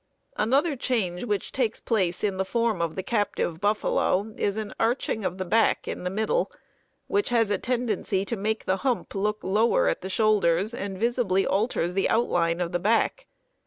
Another 0.35 0.75
change 0.75 1.25
which 1.25 1.51
takes 1.51 1.79
place 1.79 2.23
in 2.23 2.37
the 2.37 2.43
form 2.43 2.81
of 2.81 2.95
the 2.95 3.03
captive 3.03 3.61
buffalo 3.61 4.33
is 4.35 4.57
an 4.57 4.73
arching 4.79 5.23
of 5.23 5.37
the 5.37 5.45
back 5.45 5.87
in 5.87 6.01
the 6.01 6.09
middle, 6.09 6.51
which 7.05 7.29
has 7.29 7.51
a 7.51 7.59
tendency 7.59 8.25
to 8.25 8.35
make 8.35 8.65
the 8.65 8.77
hump 8.77 9.13
look 9.13 9.43
lower 9.43 9.87
at 9.87 10.01
the 10.01 10.09
shoulders 10.09 10.73
and 10.73 10.97
visibly 10.97 11.45
alters 11.45 11.93
the 11.93 12.09
outline 12.09 12.59
of 12.59 12.71
the 12.71 12.79
back. 12.79 13.27